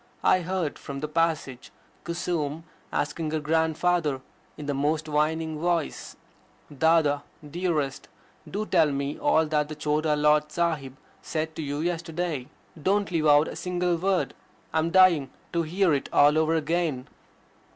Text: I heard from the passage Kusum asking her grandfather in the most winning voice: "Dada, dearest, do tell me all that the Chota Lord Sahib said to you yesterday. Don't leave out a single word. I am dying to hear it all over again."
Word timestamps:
I 0.23 0.39
heard 0.41 0.79
from 0.79 0.99
the 0.99 1.07
passage 1.07 1.71
Kusum 2.05 2.63
asking 2.91 3.29
her 3.29 3.39
grandfather 3.39 4.21
in 4.57 4.65
the 4.65 4.73
most 4.73 5.07
winning 5.07 5.59
voice: 5.59 6.15
"Dada, 6.75 7.19
dearest, 7.47 8.07
do 8.49 8.65
tell 8.65 8.89
me 8.91 9.19
all 9.19 9.45
that 9.45 9.69
the 9.69 9.75
Chota 9.75 10.15
Lord 10.15 10.51
Sahib 10.51 10.97
said 11.21 11.55
to 11.55 11.61
you 11.61 11.81
yesterday. 11.81 12.47
Don't 12.81 13.11
leave 13.11 13.27
out 13.27 13.47
a 13.47 13.55
single 13.55 13.95
word. 13.95 14.33
I 14.73 14.79
am 14.79 14.89
dying 14.89 15.29
to 15.53 15.61
hear 15.61 15.93
it 15.93 16.09
all 16.11 16.35
over 16.35 16.55
again." 16.55 17.07